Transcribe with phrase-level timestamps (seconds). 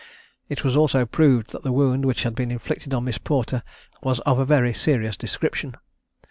[0.49, 3.61] It was also proved that the wound which had been inflicted on Miss Porter
[4.01, 5.77] was of a very serious description.